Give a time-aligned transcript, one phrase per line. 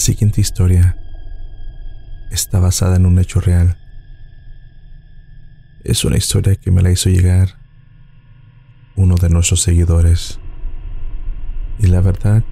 [0.00, 0.96] siguiente historia
[2.30, 3.76] está basada en un hecho real.
[5.84, 7.58] Es una historia que me la hizo llegar
[8.96, 10.38] uno de nuestros seguidores.
[11.78, 12.42] Y la verdad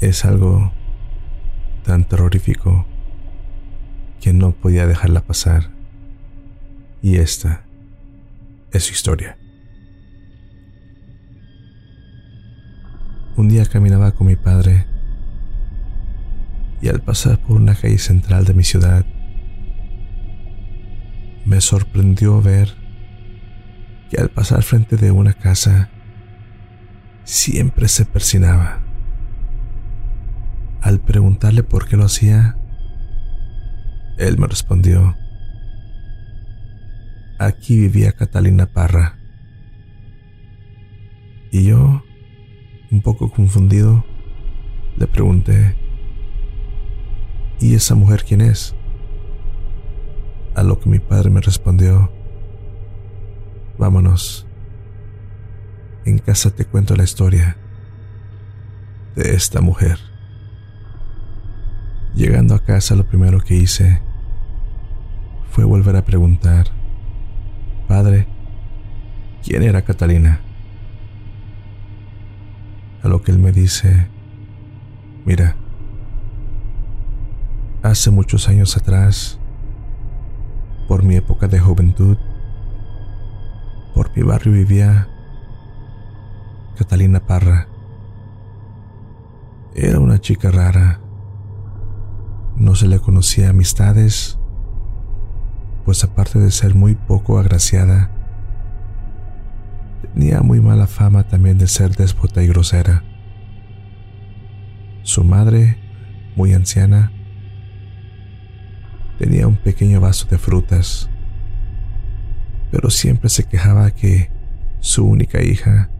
[0.00, 0.72] es algo
[1.84, 2.86] tan terrorífico
[4.20, 5.70] que no podía dejarla pasar.
[7.02, 7.64] Y esta
[8.72, 9.36] es su historia.
[13.36, 14.91] Un día caminaba con mi padre
[16.82, 19.06] y al pasar por una calle central de mi ciudad,
[21.46, 22.74] me sorprendió ver
[24.10, 25.90] que al pasar frente de una casa,
[27.24, 28.82] siempre se persinaba.
[30.82, 32.56] Al preguntarle por qué lo hacía,
[34.18, 35.16] él me respondió,
[37.38, 39.16] aquí vivía Catalina Parra.
[41.52, 42.02] Y yo,
[42.90, 44.04] un poco confundido,
[44.96, 45.81] le pregunté,
[47.62, 48.74] ¿Y esa mujer quién es?
[50.56, 52.10] A lo que mi padre me respondió,
[53.78, 54.48] vámonos.
[56.04, 57.56] En casa te cuento la historia
[59.14, 60.00] de esta mujer.
[62.16, 64.02] Llegando a casa lo primero que hice
[65.52, 66.66] fue volver a preguntar,
[67.86, 68.26] Padre,
[69.44, 70.40] ¿quién era Catalina?
[73.04, 74.08] A lo que él me dice,
[75.24, 75.61] mira,
[77.82, 79.40] Hace muchos años atrás,
[80.86, 82.16] por mi época de juventud,
[83.92, 85.08] por mi barrio vivía
[86.76, 87.66] Catalina Parra.
[89.74, 91.00] Era una chica rara.
[92.54, 94.38] No se le conocía amistades,
[95.84, 98.12] pues aparte de ser muy poco agraciada,
[100.02, 103.02] tenía muy mala fama también de ser déspota y grosera.
[105.02, 105.78] Su madre,
[106.36, 107.10] muy anciana,
[109.22, 111.08] Tenía un pequeño vaso de frutas,
[112.72, 114.32] pero siempre se quejaba que
[114.80, 115.90] su única hija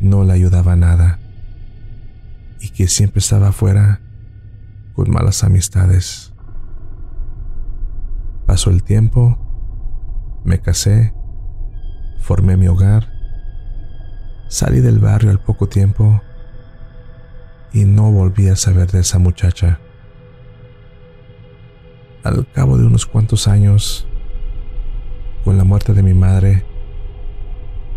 [0.00, 1.20] no le ayudaba nada
[2.58, 4.00] y que siempre estaba afuera
[4.94, 6.34] con malas amistades.
[8.44, 9.38] Pasó el tiempo,
[10.44, 11.14] me casé,
[12.18, 13.08] formé mi hogar,
[14.48, 16.20] salí del barrio al poco tiempo
[17.72, 19.78] y no volví a saber de esa muchacha.
[22.26, 24.04] Al cabo de unos cuantos años,
[25.44, 26.66] con la muerte de mi madre,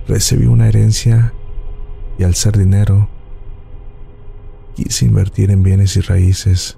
[0.08, 1.34] recibí una herencia
[2.20, 3.10] y al ser dinero,
[4.76, 6.78] quise invertir en bienes y raíces.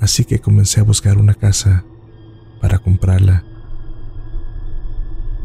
[0.00, 1.84] Así que comencé a buscar una casa
[2.62, 3.44] para comprarla.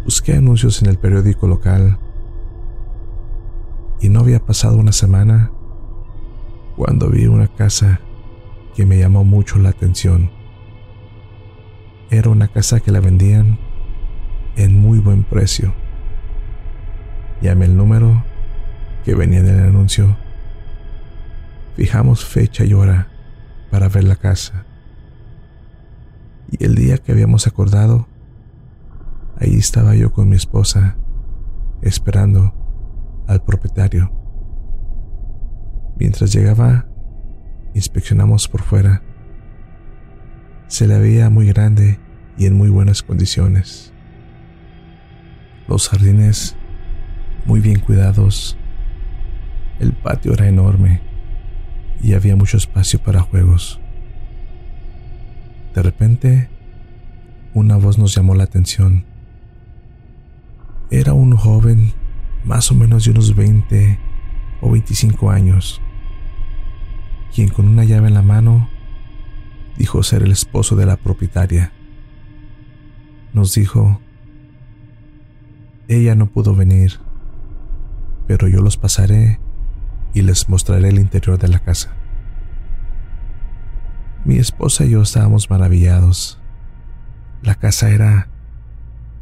[0.05, 1.99] Busqué anuncios en el periódico local
[3.99, 5.51] y no había pasado una semana
[6.77, 7.99] cuando vi una casa
[8.77, 10.36] que me llamó mucho la atención.
[12.09, 13.59] Era una casa que la vendían
[14.55, 15.73] en muy buen precio.
[17.41, 18.23] Llamé el número
[19.03, 20.17] que venía en el anuncio.
[21.75, 23.09] Fijamos fecha y hora
[23.69, 24.65] para ver la casa.
[26.49, 28.07] Y el día que habíamos acordado,
[29.37, 30.95] ahí estaba yo con mi esposa,
[31.81, 32.53] esperando
[33.27, 34.13] al propietario.
[35.99, 36.87] Mientras llegaba,
[37.73, 39.03] inspeccionamos por fuera
[40.67, 41.99] se la veía muy grande
[42.37, 43.93] y en muy buenas condiciones.
[45.67, 46.55] Los jardines
[47.45, 48.57] muy bien cuidados.
[49.79, 51.01] El patio era enorme
[52.01, 53.79] y había mucho espacio para juegos.
[55.73, 56.49] De repente,
[57.53, 59.05] una voz nos llamó la atención.
[60.89, 61.93] Era un joven
[62.43, 63.99] más o menos de unos 20
[64.61, 65.81] o 25 años,
[67.33, 68.69] quien con una llave en la mano
[69.77, 71.71] dijo ser el esposo de la propietaria.
[73.33, 74.01] Nos dijo,
[75.87, 76.99] ella no pudo venir,
[78.27, 79.39] pero yo los pasaré
[80.13, 81.93] y les mostraré el interior de la casa.
[84.25, 86.39] Mi esposa y yo estábamos maravillados.
[87.43, 88.29] La casa era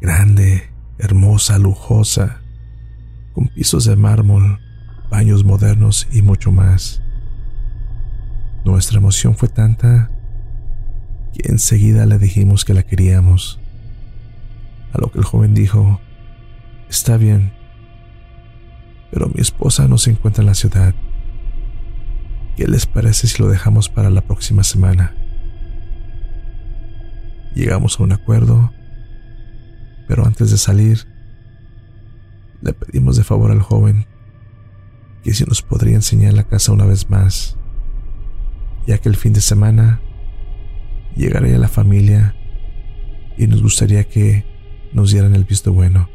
[0.00, 2.40] grande, hermosa, lujosa,
[3.34, 4.58] con pisos de mármol,
[5.10, 7.02] baños modernos y mucho más.
[8.64, 10.10] Nuestra emoción fue tanta
[11.36, 13.60] y enseguida le dijimos que la queríamos.
[14.92, 16.00] A lo que el joven dijo,
[16.88, 17.52] está bien,
[19.10, 20.94] pero mi esposa no se encuentra en la ciudad.
[22.56, 25.14] ¿Qué les parece si lo dejamos para la próxima semana?
[27.54, 28.72] Llegamos a un acuerdo,
[30.08, 31.06] pero antes de salir,
[32.62, 34.06] le pedimos de favor al joven
[35.22, 37.58] que si nos podría enseñar la casa una vez más
[38.86, 40.00] ya que el fin de semana
[41.16, 42.34] llegaría la familia
[43.36, 44.44] y nos gustaría que
[44.92, 46.08] nos dieran el visto bueno.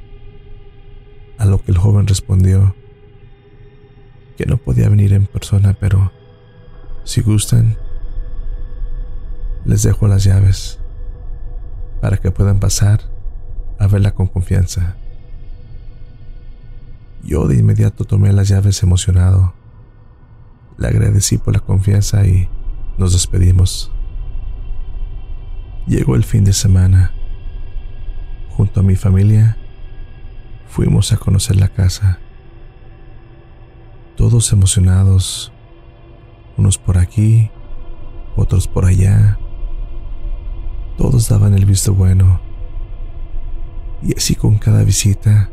[1.37, 2.75] A lo que el joven respondió
[4.37, 6.11] que no podía venir en persona, pero
[7.03, 7.77] si gustan,
[9.65, 10.79] les dejo las llaves
[11.99, 13.01] para que puedan pasar
[13.79, 14.97] a verla con confianza.
[17.23, 19.53] Yo de inmediato tomé las llaves emocionado.
[20.77, 22.49] Le agradecí por la confianza y
[22.97, 23.91] nos despedimos.
[25.87, 27.11] Llegó el fin de semana.
[28.49, 29.57] Junto a mi familia,
[30.67, 32.19] fuimos a conocer la casa.
[34.15, 35.51] Todos emocionados,
[36.57, 37.49] unos por aquí,
[38.35, 39.39] otros por allá.
[40.97, 42.39] Todos daban el visto bueno.
[44.03, 45.49] Y así con cada visita,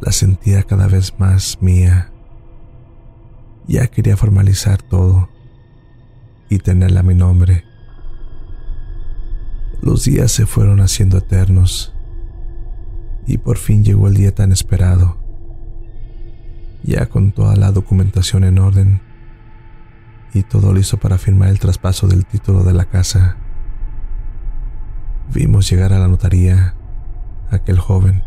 [0.00, 2.10] la sentía cada vez más mía.
[3.66, 5.28] Ya quería formalizar todo
[6.48, 7.64] y tenerla a mi nombre.
[9.82, 11.94] Los días se fueron haciendo eternos
[13.26, 15.18] y por fin llegó el día tan esperado.
[16.82, 19.00] Ya con toda la documentación en orden
[20.32, 23.36] y todo listo para firmar el traspaso del título de la casa,
[25.32, 26.74] vimos llegar a la notaría
[27.50, 28.22] aquel joven,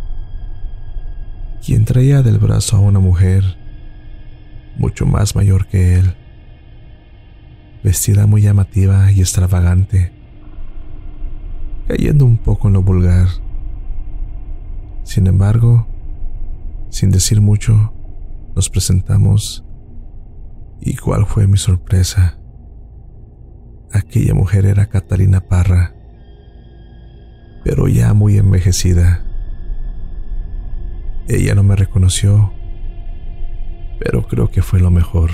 [1.65, 3.57] quien traía del brazo a una mujer
[4.77, 6.15] mucho más mayor que él,
[7.83, 10.18] vestida muy llamativa y extravagante
[11.89, 13.27] cayendo un poco en lo vulgar.
[15.03, 15.87] Sin embargo,
[16.89, 17.91] sin decir mucho,
[18.55, 19.65] nos presentamos
[20.79, 22.37] y cuál fue mi sorpresa.
[23.91, 25.95] Aquella mujer era Catalina Parra,
[27.63, 29.25] pero ya muy envejecida.
[31.27, 32.53] Ella no me reconoció,
[33.99, 35.31] pero creo que fue lo mejor.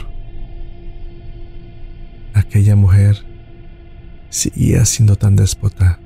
[2.34, 3.26] Aquella mujer
[4.30, 6.00] seguía siendo tan déspota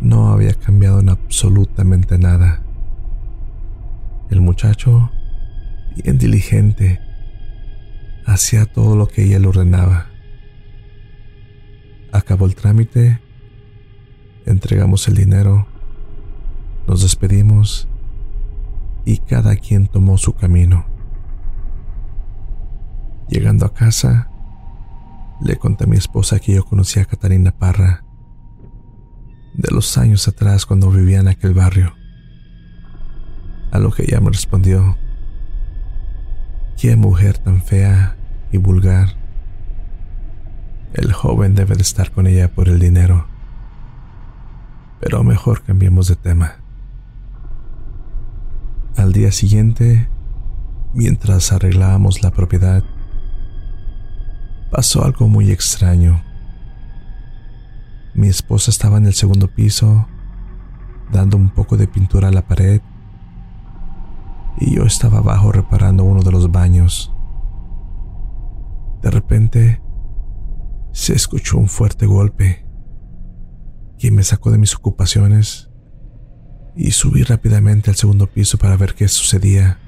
[0.00, 2.62] no había cambiado en absolutamente nada.
[4.30, 5.10] El muchacho,
[6.02, 7.00] bien diligente,
[8.26, 10.06] hacía todo lo que ella le ordenaba.
[12.12, 13.20] Acabó el trámite,
[14.46, 15.66] entregamos el dinero,
[16.86, 17.88] nos despedimos
[19.04, 20.86] y cada quien tomó su camino.
[23.28, 24.28] Llegando a casa,
[25.42, 28.01] le conté a mi esposa que yo conocía a Catarina Parra
[29.54, 31.94] de los años atrás cuando vivía en aquel barrio.
[33.70, 34.96] A lo que ella me respondió,
[36.76, 38.16] qué mujer tan fea
[38.50, 39.16] y vulgar.
[40.94, 43.26] El joven debe de estar con ella por el dinero.
[45.00, 46.56] Pero mejor cambiemos de tema.
[48.96, 50.08] Al día siguiente,
[50.92, 52.84] mientras arreglábamos la propiedad,
[54.70, 56.22] pasó algo muy extraño.
[58.14, 60.06] Mi esposa estaba en el segundo piso,
[61.10, 62.82] dando un poco de pintura a la pared,
[64.58, 67.12] y yo estaba abajo reparando uno de los baños.
[69.00, 69.80] De repente,
[70.92, 72.66] se escuchó un fuerte golpe,
[73.98, 75.70] que me sacó de mis ocupaciones
[76.74, 79.78] y subí rápidamente al segundo piso para ver qué sucedía.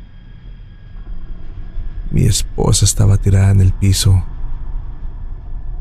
[2.11, 4.25] Mi esposa estaba tirada en el piso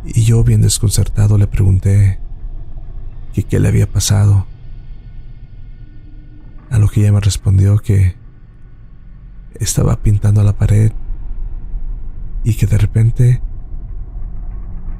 [0.03, 2.22] y yo bien desconcertado le pregunté
[3.33, 4.45] que qué le había pasado.
[6.69, 8.15] A lo que ella me respondió que
[9.55, 10.91] estaba pintando la pared
[12.43, 13.41] y que de repente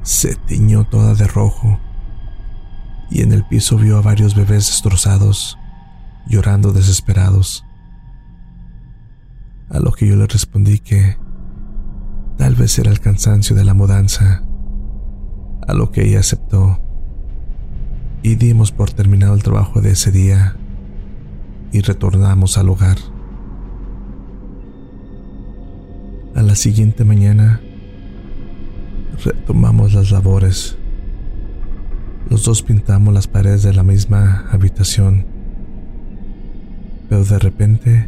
[0.02, 1.80] se tiñó toda de rojo
[3.10, 5.58] y en el piso vio a varios bebés destrozados,
[6.28, 7.64] llorando desesperados.
[9.70, 11.18] A lo que yo le respondí que
[12.38, 14.44] tal vez era el cansancio de la mudanza,
[15.68, 16.93] a lo que ella aceptó
[18.24, 20.56] y dimos por terminado el trabajo de ese día
[21.74, 22.98] y retornamos al hogar.
[26.34, 27.60] A la siguiente mañana
[29.24, 30.78] retomamos las labores.
[32.30, 35.26] Los dos pintamos las paredes de la misma habitación,
[37.10, 38.08] pero de repente,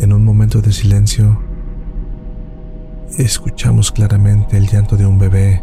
[0.00, 1.40] en un momento de silencio,
[3.18, 5.62] escuchamos claramente el llanto de un bebé.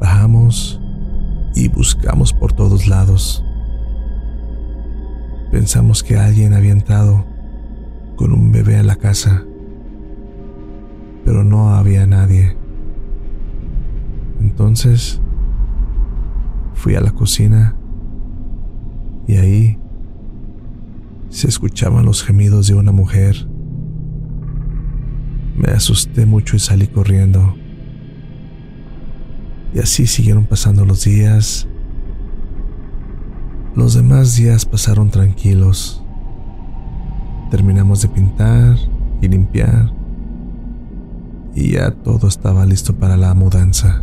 [0.00, 0.80] Bajamos
[1.54, 3.44] y buscamos por todos lados.
[5.50, 7.24] Pensamos que alguien había entrado
[8.16, 9.44] con un bebé a la casa,
[11.24, 12.56] pero no había nadie.
[14.40, 15.20] Entonces
[16.74, 17.76] fui a la cocina
[19.26, 19.78] y ahí
[21.28, 23.48] se escuchaban los gemidos de una mujer.
[25.56, 27.54] Me asusté mucho y salí corriendo.
[29.74, 31.66] Y así siguieron pasando los días.
[33.74, 36.00] Los demás días pasaron tranquilos.
[37.50, 38.76] Terminamos de pintar
[39.20, 39.92] y limpiar.
[41.56, 44.02] Y ya todo estaba listo para la mudanza.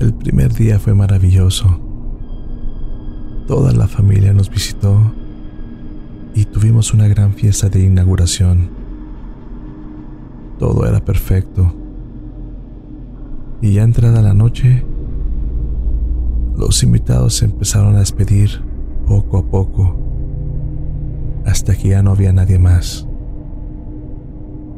[0.00, 1.80] El primer día fue maravilloso.
[3.46, 5.12] Toda la familia nos visitó
[6.34, 8.70] y tuvimos una gran fiesta de inauguración.
[10.58, 11.81] Todo era perfecto.
[13.62, 14.84] Y ya entrada la noche,
[16.56, 18.60] los invitados se empezaron a despedir
[19.06, 19.96] poco a poco,
[21.46, 23.06] hasta que ya no había nadie más.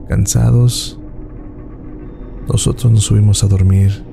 [0.06, 1.00] Cansados,
[2.46, 4.04] nosotros nos subimos a dormir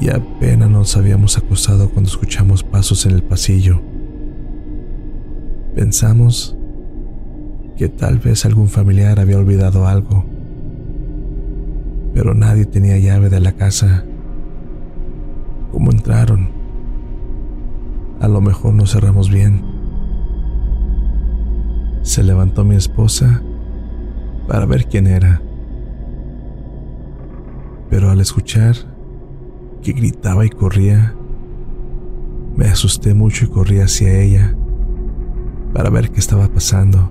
[0.00, 3.82] y apenas nos habíamos acostado cuando escuchamos pasos en el pasillo.
[5.74, 6.56] Pensamos
[7.76, 10.24] que tal vez algún familiar había olvidado algo,
[12.16, 14.02] pero nadie tenía llave de la casa.
[15.70, 16.48] ¿Cómo entraron?
[18.20, 19.62] A lo mejor no cerramos bien.
[22.00, 23.42] Se levantó mi esposa
[24.48, 25.42] para ver quién era.
[27.90, 28.76] Pero al escuchar
[29.82, 31.14] que gritaba y corría,
[32.56, 34.56] me asusté mucho y corrí hacia ella
[35.74, 37.10] para ver qué estaba pasando.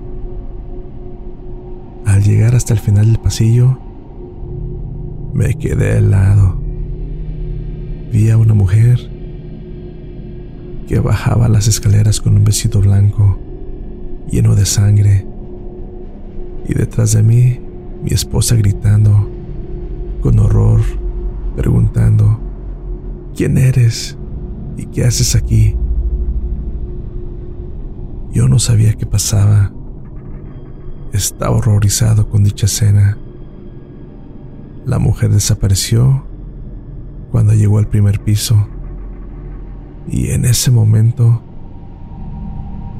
[2.07, 3.84] Al llegar hasta el final del pasillo,
[5.35, 6.57] me quedé helado.
[8.09, 8.97] Vi a una mujer
[10.87, 13.37] que bajaba las escaleras con un vestido blanco
[14.31, 15.27] lleno de sangre
[16.67, 17.59] y detrás de mí
[18.01, 19.29] mi esposa gritando
[20.21, 20.79] con horror,
[21.57, 22.39] preguntando,
[23.35, 24.17] ¿quién eres?
[24.77, 25.75] ¿Y qué haces aquí?
[28.31, 29.73] Yo no sabía qué pasaba.
[31.11, 33.17] Estaba horrorizado con dicha escena.
[34.85, 36.25] La mujer desapareció
[37.31, 38.67] cuando llegó al primer piso
[40.07, 41.41] y en ese momento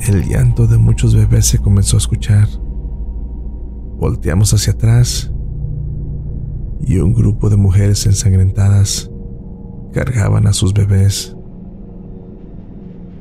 [0.07, 2.47] el llanto de muchos bebés se comenzó a escuchar.
[3.99, 5.31] Volteamos hacia atrás
[6.81, 9.11] y un grupo de mujeres ensangrentadas
[9.93, 11.35] cargaban a sus bebés.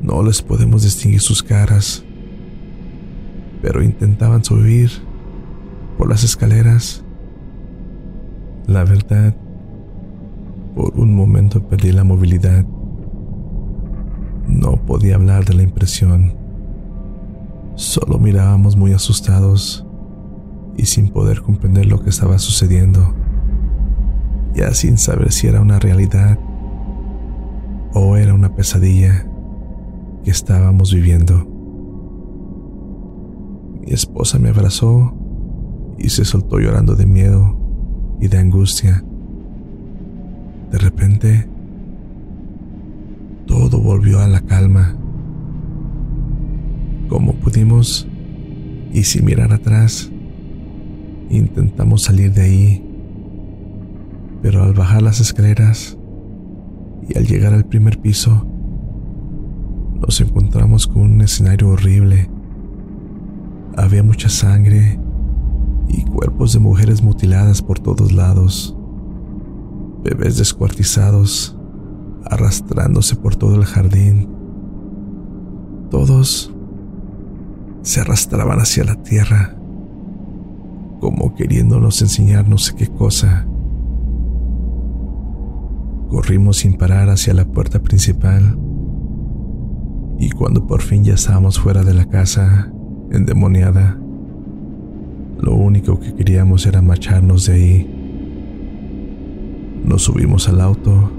[0.00, 2.02] No les podemos distinguir sus caras,
[3.60, 4.90] pero intentaban subir
[5.98, 7.03] por las escaleras.
[8.66, 9.34] La verdad,
[10.74, 12.64] por un momento perdí la movilidad.
[14.48, 16.34] No podía hablar de la impresión.
[17.74, 19.86] Solo mirábamos muy asustados
[20.78, 23.14] y sin poder comprender lo que estaba sucediendo,
[24.54, 26.38] ya sin saber si era una realidad
[27.92, 29.26] o era una pesadilla
[30.24, 31.46] que estábamos viviendo.
[33.82, 35.12] Mi esposa me abrazó
[35.98, 37.63] y se soltó llorando de miedo
[38.20, 39.04] y de angustia.
[40.70, 41.48] De repente,
[43.46, 44.96] todo volvió a la calma.
[47.08, 48.08] Como pudimos,
[48.92, 50.10] y sin mirar atrás,
[51.30, 52.84] Intentamos salir de ahí,
[54.42, 55.96] pero al bajar las escaleras
[57.08, 58.46] y al llegar al primer piso,
[60.00, 62.28] nos encontramos con un escenario horrible.
[63.76, 65.00] Había mucha sangre
[65.96, 68.76] y cuerpos de mujeres mutiladas por todos lados,
[70.02, 71.56] bebés descuartizados,
[72.24, 74.28] arrastrándose por todo el jardín.
[75.90, 76.52] Todos
[77.82, 79.56] se arrastraban hacia la tierra
[81.00, 83.46] como queriéndonos enseñar no sé qué cosa.
[86.08, 88.58] Corrimos sin parar hacia la puerta principal
[90.18, 92.72] y cuando por fin ya estábamos fuera de la casa,
[93.10, 94.00] endemoniada,
[95.40, 97.90] lo único que queríamos era marcharnos de ahí.
[99.84, 101.10] Nos subimos al auto,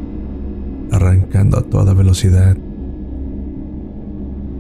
[0.92, 2.58] arrancando a toda velocidad,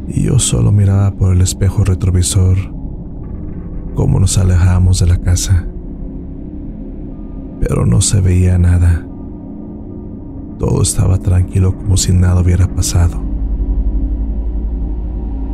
[0.08, 2.58] y yo solo miraba por el espejo retrovisor
[3.96, 5.66] cómo nos alejamos de la casa.
[7.60, 9.08] Pero no se veía nada.
[10.60, 13.24] Todo estaba tranquilo como si nada hubiera pasado.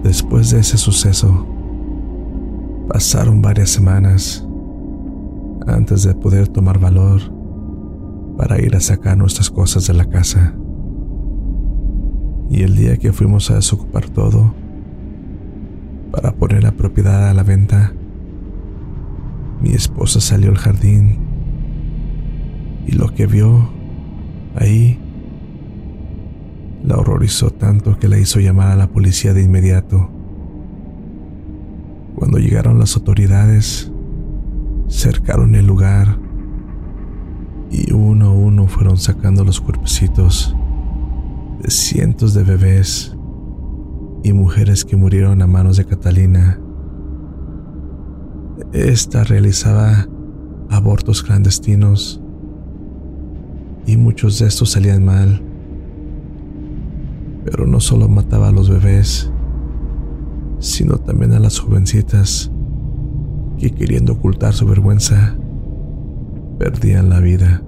[0.03, 1.45] Después de ese suceso,
[2.91, 4.45] pasaron varias semanas
[5.65, 7.21] antes de poder tomar valor
[8.37, 10.53] para ir a sacar nuestras cosas de la casa.
[12.49, 14.53] Y el día que fuimos a desocupar todo
[16.11, 17.93] para poner la propiedad a la venta,
[19.61, 21.19] mi esposa salió al jardín
[22.87, 23.69] y lo que vio
[24.53, 24.99] ahí
[26.83, 30.20] la horrorizó tanto que la hizo llamar a la policía de inmediato.
[32.15, 33.91] Cuando llegaron las autoridades,
[34.87, 36.19] cercaron el lugar
[37.71, 40.55] y uno a uno fueron sacando los cuerpecitos
[41.61, 43.15] de cientos de bebés
[44.23, 46.59] y mujeres que murieron a manos de Catalina.
[48.73, 50.07] Esta realizaba
[50.69, 52.21] abortos clandestinos
[53.85, 55.41] y muchos de estos salían mal.
[57.45, 59.31] Pero no solo mataba a los bebés,
[60.61, 62.51] sino también a las jovencitas
[63.59, 65.35] que queriendo ocultar su vergüenza,
[66.57, 67.63] perdían la vida.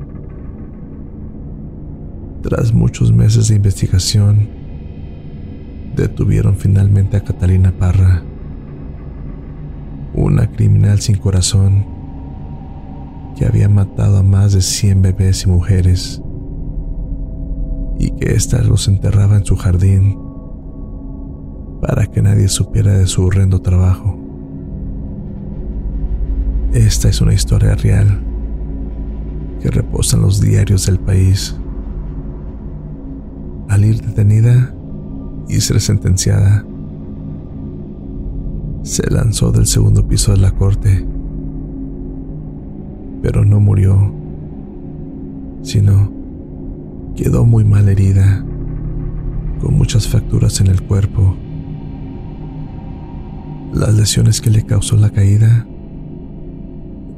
[2.44, 4.48] Tras muchos meses de investigación,
[5.96, 8.24] detuvieron finalmente a Catalina Parra,
[10.14, 11.86] una criminal sin corazón
[13.36, 16.22] que había matado a más de 100 bebés y mujeres
[17.98, 20.23] y que ésta los enterraba en su jardín
[21.86, 24.18] para que nadie supiera de su horrendo trabajo.
[26.72, 28.24] Esta es una historia real
[29.62, 31.58] que reposa en los diarios del país.
[33.68, 34.74] Al ir detenida
[35.50, 36.66] y ser sentenciada,
[38.84, 41.06] se lanzó del segundo piso de la corte,
[43.22, 44.14] pero no murió,
[45.64, 46.14] sino
[47.18, 48.42] quedó muy mal herida,
[49.60, 51.36] con muchas fracturas en el cuerpo.
[53.74, 55.66] Las lesiones que le causó la caída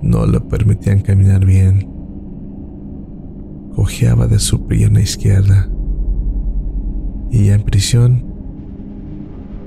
[0.02, 1.90] no le permitían caminar bien.
[3.76, 5.68] Cojeaba de su pierna izquierda
[7.30, 8.24] y ya en prisión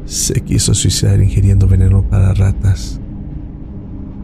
[0.07, 2.99] se quiso suicidar ingiriendo veneno para ratas,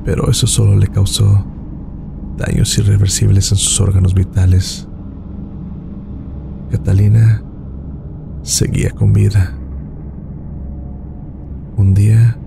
[0.07, 1.45] pero eso solo le causó
[2.39, 4.89] daños irreversibles en sus órganos vitales.
[6.71, 7.43] Catalina
[8.41, 9.55] seguía con vida.
[11.77, 12.39] Un día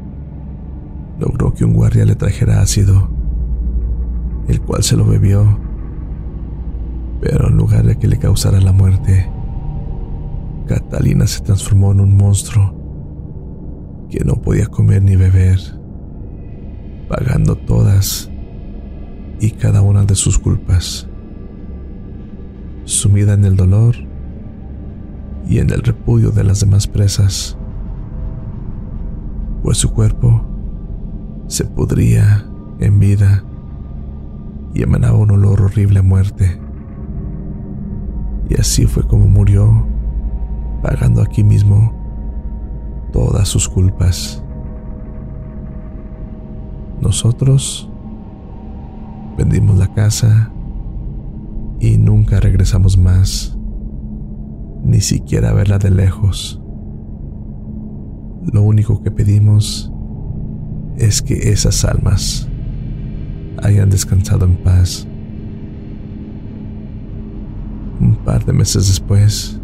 [1.58, 3.10] que un guardia le trajera ácido,
[4.48, 5.60] el cual se lo bebió,
[7.20, 9.28] pero en lugar de que le causara la muerte,
[10.68, 12.76] Catalina se transformó en un monstruo
[14.10, 15.60] que no podía comer ni beber,
[17.10, 18.30] pagando todas
[19.40, 21.10] y cada una de sus culpas.
[22.84, 23.96] Sumida en el dolor
[25.50, 27.58] y en el repudio de las demás presas,
[29.64, 30.57] pues su cuerpo
[31.48, 32.46] se pudría
[32.80, 33.44] en vida
[34.74, 36.60] y emanaba un olor horrible a muerte.
[38.50, 39.88] Y así fue como murió,
[40.82, 41.94] pagando aquí mismo
[43.12, 44.44] todas sus culpas.
[47.02, 47.90] Nosotros
[49.38, 50.52] vendimos la casa
[51.80, 53.58] y nunca regresamos más,
[54.84, 56.62] ni siquiera a verla de lejos.
[58.52, 59.94] Lo único que pedimos
[60.98, 62.48] es que esas almas
[63.62, 65.08] hayan descansado en paz.
[68.00, 69.60] Un par de meses después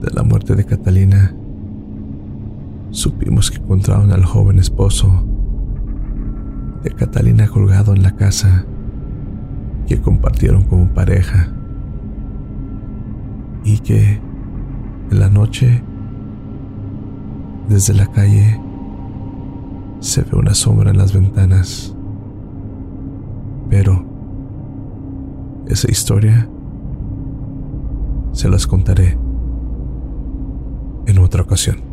[0.00, 1.34] de la muerte de Catalina,
[2.90, 5.26] supimos que encontraron al joven esposo
[6.82, 8.64] de Catalina colgado en la casa
[9.86, 11.48] que compartieron como pareja
[13.64, 14.20] y que
[15.10, 15.82] en la noche
[17.68, 18.60] desde la calle
[20.00, 21.94] se ve una sombra en las ventanas.
[23.68, 24.04] Pero
[25.66, 26.48] esa historia
[28.32, 29.18] se las contaré
[31.06, 31.87] en otra ocasión.